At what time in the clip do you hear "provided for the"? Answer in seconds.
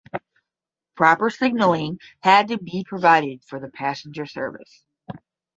2.83-3.69